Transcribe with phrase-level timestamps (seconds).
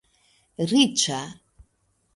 [0.71, 1.21] riĉa